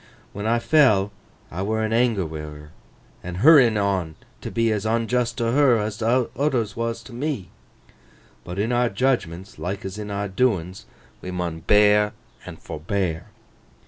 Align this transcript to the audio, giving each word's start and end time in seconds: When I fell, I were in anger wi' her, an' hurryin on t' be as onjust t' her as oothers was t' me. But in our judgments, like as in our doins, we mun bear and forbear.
When 0.33 0.47
I 0.47 0.57
fell, 0.57 1.11
I 1.51 1.61
were 1.61 1.85
in 1.85 1.93
anger 1.93 2.25
wi' 2.25 2.39
her, 2.39 2.71
an' 3.21 3.35
hurryin 3.35 3.77
on 3.77 4.15
t' 4.41 4.49
be 4.49 4.71
as 4.71 4.83
onjust 4.83 5.35
t' 5.37 5.43
her 5.43 5.77
as 5.77 5.99
oothers 6.01 6.75
was 6.75 7.03
t' 7.03 7.13
me. 7.13 7.51
But 8.43 8.57
in 8.57 8.71
our 8.71 8.89
judgments, 8.89 9.59
like 9.59 9.85
as 9.85 9.99
in 9.99 10.09
our 10.09 10.27
doins, 10.27 10.87
we 11.21 11.29
mun 11.29 11.59
bear 11.59 12.13
and 12.47 12.57
forbear. 12.59 13.27